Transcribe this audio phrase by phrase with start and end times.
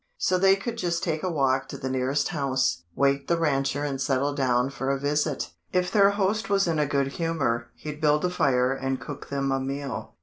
[0.17, 4.01] So they could just take a walk to the nearest house, wake the rancher and
[4.01, 5.51] settle down for a visit.
[5.71, 9.51] If their host was in a good humor, he'd build a fire and cook them
[9.51, 10.15] a meal.